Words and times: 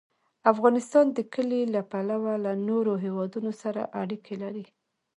افغانستان 0.51 1.05
د 1.11 1.19
کلي 1.33 1.61
له 1.73 1.81
پلوه 1.91 2.33
له 2.45 2.53
نورو 2.67 2.93
هېوادونو 3.05 3.51
سره 3.61 3.81
اړیکې 4.01 4.35
لري. 4.43 4.65